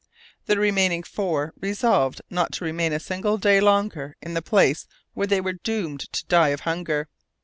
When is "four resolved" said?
1.03-2.23